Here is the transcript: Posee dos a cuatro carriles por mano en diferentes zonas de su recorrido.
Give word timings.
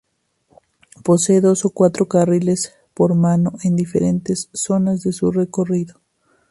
Posee 1.03 1.41
dos 1.41 1.63
a 1.63 1.69
cuatro 1.71 2.07
carriles 2.07 2.73
por 2.95 3.13
mano 3.13 3.53
en 3.61 3.75
diferentes 3.75 4.49
zonas 4.51 5.03
de 5.03 5.13
su 5.13 5.31
recorrido. 5.31 6.01